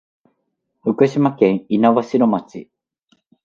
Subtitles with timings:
[0.81, 2.71] 福島県猪苗代町